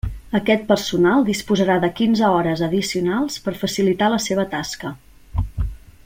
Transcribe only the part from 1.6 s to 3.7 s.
de quinze hores addicionals per